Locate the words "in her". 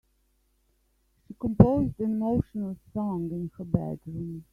3.29-3.63